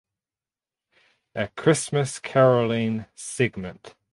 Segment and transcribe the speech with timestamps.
[1.35, 3.93] A Christmas Caroling segment.